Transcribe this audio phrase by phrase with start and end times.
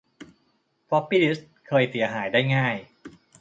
[0.87, 2.75] ฟอปปี้ดิสเคยเสียหายได้ง่าย